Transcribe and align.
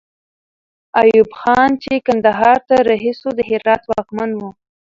ایوب 1.01 1.29
خان 1.39 1.71
چې 1.83 1.93
کندهار 2.07 2.57
ته 2.67 2.75
رهي 2.89 3.13
سو، 3.19 3.29
د 3.37 3.39
هرات 3.49 3.81
واکمن 3.91 4.29
وو. 4.39 4.49